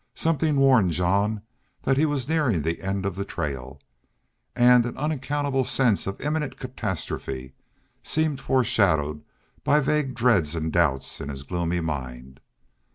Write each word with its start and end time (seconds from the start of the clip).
Something 0.15 0.55
warned 0.55 0.89
Jean 0.93 1.43
that 1.83 1.95
he 1.95 2.07
was 2.07 2.27
nearing 2.27 2.63
the 2.63 2.81
end 2.81 3.05
of 3.05 3.15
the 3.15 3.23
trail, 3.23 3.79
and 4.55 4.83
an 4.87 4.97
unaccountable 4.97 5.63
sense 5.63 6.07
of 6.07 6.19
imminent 6.21 6.57
catastrophe 6.57 7.53
seemed 8.01 8.41
foreshadowed 8.41 9.21
by 9.63 9.79
vague 9.79 10.15
dreads 10.15 10.55
and 10.55 10.73
doubts 10.73 11.21
in 11.21 11.29
his 11.29 11.43
gloomy 11.43 11.81
mind. 11.81 12.39